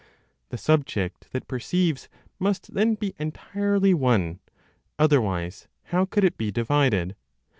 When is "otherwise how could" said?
4.97-6.23